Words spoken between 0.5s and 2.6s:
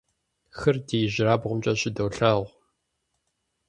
Хыр ди ижьырабгъумкӀэ щыдолъагъу.